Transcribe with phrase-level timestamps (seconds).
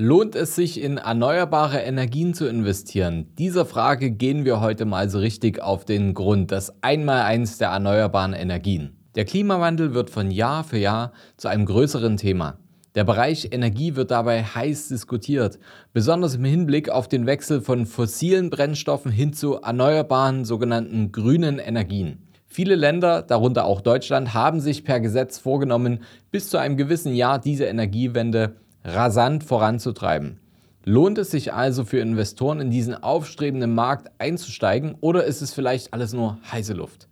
[0.00, 3.34] Lohnt es sich in erneuerbare Energien zu investieren?
[3.36, 8.32] Dieser Frage gehen wir heute mal so richtig auf den Grund, das Einmaleins der erneuerbaren
[8.32, 8.96] Energien.
[9.16, 12.60] Der Klimawandel wird von Jahr für Jahr zu einem größeren Thema.
[12.94, 15.58] Der Bereich Energie wird dabei heiß diskutiert,
[15.92, 22.22] besonders im Hinblick auf den Wechsel von fossilen Brennstoffen hin zu erneuerbaren sogenannten grünen Energien.
[22.46, 27.40] Viele Länder, darunter auch Deutschland, haben sich per Gesetz vorgenommen, bis zu einem gewissen Jahr
[27.40, 28.54] diese Energiewende
[28.94, 30.40] rasant voranzutreiben.
[30.84, 35.92] Lohnt es sich also für Investoren in diesen aufstrebenden Markt einzusteigen oder ist es vielleicht
[35.92, 37.08] alles nur heiße Luft?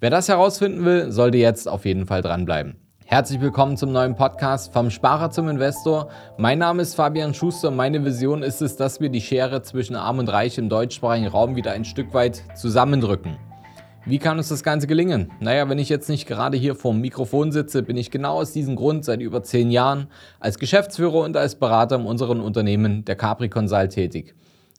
[0.00, 2.76] Wer das herausfinden will, sollte jetzt auf jeden Fall dranbleiben.
[3.06, 6.08] Herzlich willkommen zum neuen Podcast vom Sparer zum Investor.
[6.36, 9.96] Mein Name ist Fabian Schuster und meine Vision ist es, dass wir die Schere zwischen
[9.96, 13.38] Arm und Reich im deutschsprachigen Raum wieder ein Stück weit zusammendrücken.
[14.06, 15.30] Wie kann uns das Ganze gelingen?
[15.40, 18.76] Naja, wenn ich jetzt nicht gerade hier vorm Mikrofon sitze, bin ich genau aus diesem
[18.76, 20.08] Grund seit über zehn Jahren
[20.40, 24.34] als Geschäftsführer und als Berater in unserem Unternehmen der Capri Consult tätig.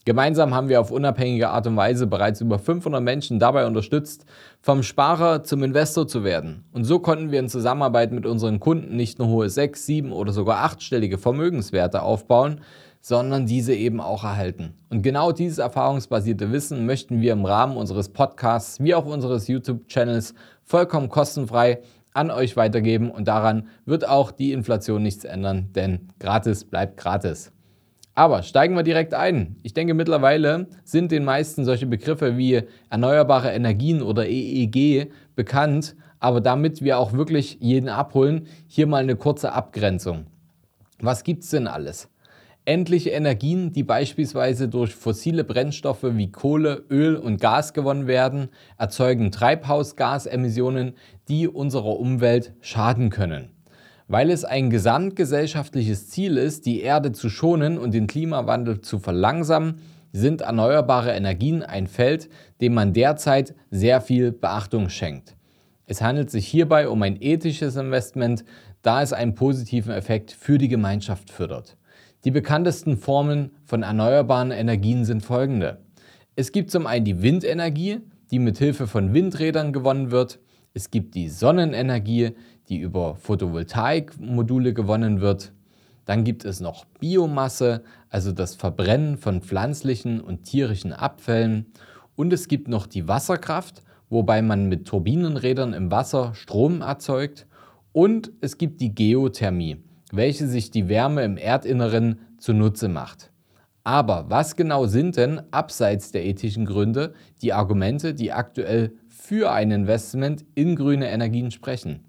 [0.05, 4.23] Gemeinsam haben wir auf unabhängige Art und Weise bereits über 500 Menschen dabei unterstützt,
[4.61, 6.63] vom Sparer zum Investor zu werden.
[6.73, 10.31] Und so konnten wir in Zusammenarbeit mit unseren Kunden nicht nur hohe sechs, sieben oder
[10.31, 12.61] sogar achtstellige Vermögenswerte aufbauen,
[13.01, 14.75] sondern diese eben auch erhalten.
[14.91, 20.35] Und genau dieses erfahrungsbasierte Wissen möchten wir im Rahmen unseres Podcasts wie auch unseres YouTube-Channels
[20.63, 21.81] vollkommen kostenfrei
[22.13, 27.51] an euch weitergeben und daran wird auch die Inflation nichts ändern, denn gratis bleibt gratis.
[28.17, 29.57] Aber steigen wir direkt ein.
[29.61, 36.39] Ich denke, mittlerweile sind den meisten solche Begriffe wie erneuerbare Energien oder EEG bekannt, aber
[36.39, 40.27] damit wir auch wirklich jeden abholen, hier mal eine kurze Abgrenzung.
[40.99, 42.09] Was gibt es denn alles?
[42.63, 49.29] Endliche Energien, die beispielsweise durch fossile Brennstoffe wie Kohle, Öl und Gas gewonnen werden, erzeugen
[49.31, 50.93] Treibhausgasemissionen,
[51.27, 53.54] die unserer Umwelt schaden können.
[54.07, 59.79] Weil es ein gesamtgesellschaftliches Ziel ist, die Erde zu schonen und den Klimawandel zu verlangsamen,
[60.11, 62.29] sind erneuerbare Energien ein Feld,
[62.61, 65.35] dem man derzeit sehr viel Beachtung schenkt.
[65.87, 68.45] Es handelt sich hierbei um ein ethisches Investment,
[68.81, 71.75] da es einen positiven Effekt für die Gemeinschaft fördert.
[72.23, 75.79] Die bekanntesten Formen von erneuerbaren Energien sind folgende.
[76.35, 77.99] Es gibt zum einen die Windenergie,
[78.31, 80.39] die mit Hilfe von Windrädern gewonnen wird.
[80.73, 82.31] Es gibt die Sonnenenergie,
[82.69, 85.53] die über Photovoltaikmodule gewonnen wird.
[86.05, 91.65] Dann gibt es noch Biomasse, also das Verbrennen von pflanzlichen und tierischen Abfällen.
[92.15, 97.47] Und es gibt noch die Wasserkraft, wobei man mit Turbinenrädern im Wasser Strom erzeugt.
[97.91, 99.77] Und es gibt die Geothermie,
[100.11, 103.31] welche sich die Wärme im Erdinneren zunutze macht.
[103.83, 109.71] Aber was genau sind denn abseits der ethischen Gründe die Argumente, die aktuell für ein
[109.71, 112.03] Investment in grüne Energien sprechen?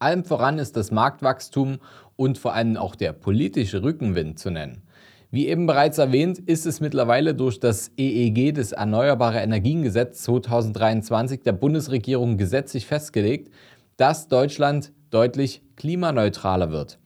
[0.00, 1.78] Allem voran ist das Marktwachstum
[2.14, 4.82] und vor allem auch der politische Rückenwind zu nennen.
[5.30, 11.52] Wie eben bereits erwähnt, ist es mittlerweile durch das EEG, das Erneuerbare Energiengesetz 2023 der
[11.52, 13.52] Bundesregierung gesetzlich festgelegt,
[13.96, 16.98] dass Deutschland deutlich klimaneutraler wird.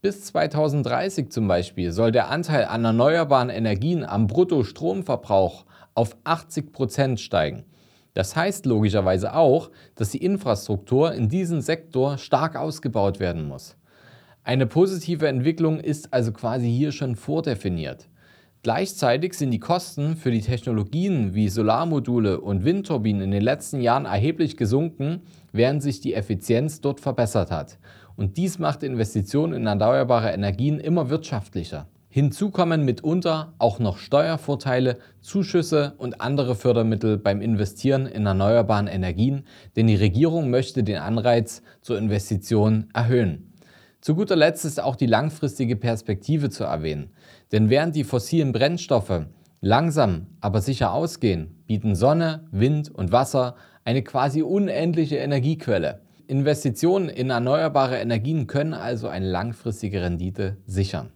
[0.00, 7.20] Bis 2030 zum Beispiel soll der Anteil an erneuerbaren Energien am Bruttostromverbrauch auf 80 Prozent
[7.20, 7.64] steigen.
[8.18, 13.76] Das heißt logischerweise auch, dass die Infrastruktur in diesem Sektor stark ausgebaut werden muss.
[14.42, 18.08] Eine positive Entwicklung ist also quasi hier schon vordefiniert.
[18.64, 24.04] Gleichzeitig sind die Kosten für die Technologien wie Solarmodule und Windturbinen in den letzten Jahren
[24.04, 27.78] erheblich gesunken, während sich die Effizienz dort verbessert hat.
[28.16, 31.86] Und dies macht Investitionen in erneuerbare Energien immer wirtschaftlicher.
[32.10, 39.44] Hinzu kommen mitunter auch noch Steuervorteile, Zuschüsse und andere Fördermittel beim Investieren in erneuerbaren Energien,
[39.76, 43.52] denn die Regierung möchte den Anreiz zur Investition erhöhen.
[44.00, 47.10] Zu guter Letzt ist auch die langfristige Perspektive zu erwähnen,
[47.52, 49.26] denn während die fossilen Brennstoffe
[49.60, 53.54] langsam, aber sicher ausgehen, bieten Sonne, Wind und Wasser
[53.84, 56.00] eine quasi unendliche Energiequelle.
[56.26, 61.12] Investitionen in erneuerbare Energien können also eine langfristige Rendite sichern.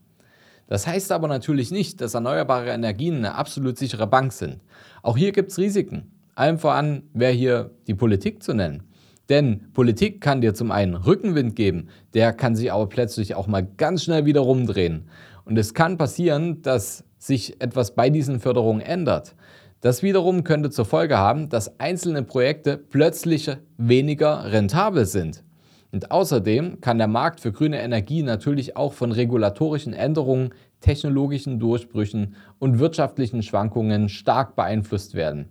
[0.72, 4.62] Das heißt aber natürlich nicht, dass erneuerbare Energien eine absolut sichere Bank sind.
[5.02, 6.10] Auch hier gibt es Risiken.
[6.34, 8.82] Allem voran wäre hier die Politik zu nennen.
[9.28, 13.68] Denn Politik kann dir zum einen Rückenwind geben, der kann sich aber plötzlich auch mal
[13.76, 15.10] ganz schnell wieder rumdrehen.
[15.44, 19.34] Und es kann passieren, dass sich etwas bei diesen Förderungen ändert.
[19.82, 25.44] Das wiederum könnte zur Folge haben, dass einzelne Projekte plötzlich weniger rentabel sind.
[25.92, 32.34] Und außerdem kann der Markt für grüne Energie natürlich auch von regulatorischen Änderungen, technologischen Durchbrüchen
[32.58, 35.50] und wirtschaftlichen Schwankungen stark beeinflusst werden.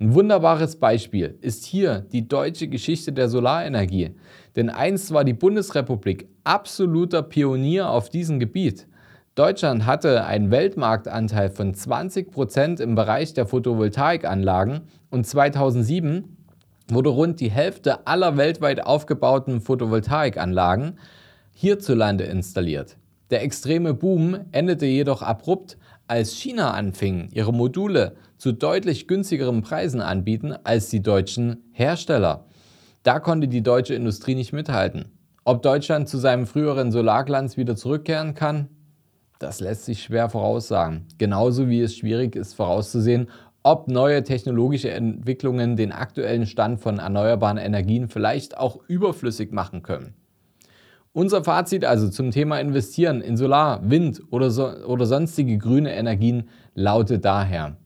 [0.00, 4.10] Ein wunderbares Beispiel ist hier die deutsche Geschichte der Solarenergie.
[4.54, 8.86] Denn einst war die Bundesrepublik absoluter Pionier auf diesem Gebiet.
[9.34, 16.35] Deutschland hatte einen Weltmarktanteil von 20 Prozent im Bereich der Photovoltaikanlagen und 2007
[16.88, 20.98] wurde rund die Hälfte aller weltweit aufgebauten Photovoltaikanlagen
[21.52, 22.96] hierzulande installiert.
[23.30, 30.00] Der extreme Boom endete jedoch abrupt, als China anfing, ihre Module zu deutlich günstigeren Preisen
[30.00, 32.44] anbieten als die deutschen Hersteller.
[33.02, 35.16] Da konnte die deutsche Industrie nicht mithalten.
[35.44, 38.68] Ob Deutschland zu seinem früheren Solarglanz wieder zurückkehren kann,
[39.38, 41.06] das lässt sich schwer voraussagen.
[41.18, 43.28] Genauso wie es schwierig ist vorauszusehen,
[43.66, 50.14] ob neue technologische Entwicklungen den aktuellen Stand von erneuerbaren Energien vielleicht auch überflüssig machen können.
[51.12, 56.48] Unser Fazit also zum Thema Investieren in Solar, Wind oder, so, oder sonstige grüne Energien
[56.76, 57.76] lautet daher,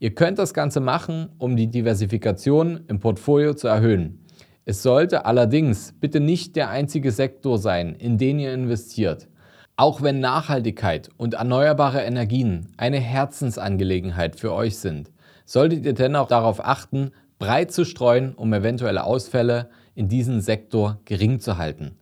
[0.00, 4.18] ihr könnt das Ganze machen, um die Diversifikation im Portfolio zu erhöhen.
[4.64, 9.28] Es sollte allerdings bitte nicht der einzige Sektor sein, in den ihr investiert.
[9.76, 15.10] Auch wenn Nachhaltigkeit und erneuerbare Energien eine Herzensangelegenheit für euch sind,
[15.46, 17.10] solltet ihr dennoch darauf achten,
[17.40, 21.96] breit zu streuen, um eventuelle Ausfälle in diesem Sektor gering zu halten.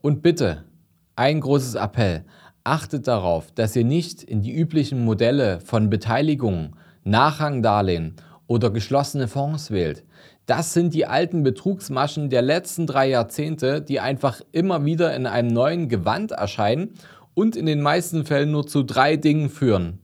[0.00, 0.64] Und bitte,
[1.14, 2.24] ein großes Appell,
[2.64, 8.16] achtet darauf, dass ihr nicht in die üblichen Modelle von Beteiligung, Nachrangdarlehen
[8.52, 10.04] oder geschlossene Fonds wählt.
[10.44, 15.48] Das sind die alten Betrugsmaschen der letzten drei Jahrzehnte, die einfach immer wieder in einem
[15.48, 16.90] neuen Gewand erscheinen
[17.32, 20.00] und in den meisten Fällen nur zu drei Dingen führen.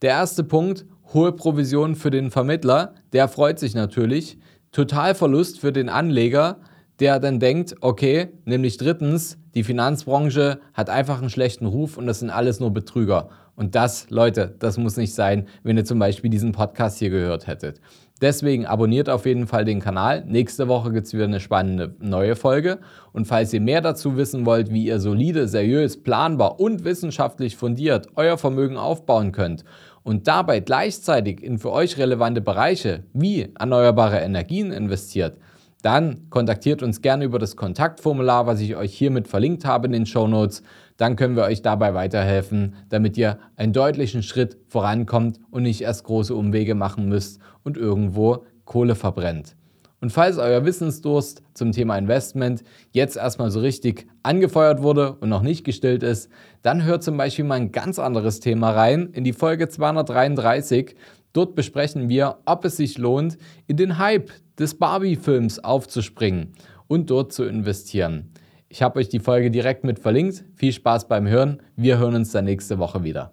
[0.00, 4.38] Der erste Punkt, hohe Provision für den Vermittler, der freut sich natürlich.
[4.72, 6.56] Totalverlust für den Anleger,
[7.00, 12.20] der dann denkt, okay, nämlich drittens, die Finanzbranche hat einfach einen schlechten Ruf und das
[12.20, 13.28] sind alles nur Betrüger.
[13.60, 17.46] Und das, Leute, das muss nicht sein, wenn ihr zum Beispiel diesen Podcast hier gehört
[17.46, 17.78] hättet.
[18.22, 20.24] Deswegen abonniert auf jeden Fall den Kanal.
[20.26, 22.78] Nächste Woche gibt es wieder eine spannende neue Folge.
[23.12, 28.06] Und falls ihr mehr dazu wissen wollt, wie ihr solide, seriös, planbar und wissenschaftlich fundiert
[28.16, 29.66] euer Vermögen aufbauen könnt
[30.04, 35.36] und dabei gleichzeitig in für euch relevante Bereiche wie erneuerbare Energien investiert,
[35.82, 40.06] dann kontaktiert uns gerne über das Kontaktformular, was ich euch hiermit verlinkt habe in den
[40.06, 40.62] Show Notes.
[40.96, 46.04] Dann können wir euch dabei weiterhelfen, damit ihr einen deutlichen Schritt vorankommt und nicht erst
[46.04, 49.56] große Umwege machen müsst und irgendwo Kohle verbrennt.
[50.00, 55.42] Und falls euer Wissensdurst zum Thema Investment jetzt erstmal so richtig angefeuert wurde und noch
[55.42, 56.30] nicht gestillt ist,
[56.62, 60.96] dann hört zum Beispiel mal ein ganz anderes Thema rein in die Folge 233.
[61.32, 63.36] Dort besprechen wir, ob es sich lohnt,
[63.66, 64.30] in den Hype
[64.60, 66.52] des Barbie-Films aufzuspringen
[66.86, 68.30] und dort zu investieren.
[68.68, 70.44] Ich habe euch die Folge direkt mit verlinkt.
[70.54, 71.60] Viel Spaß beim Hören.
[71.74, 73.32] Wir hören uns dann nächste Woche wieder.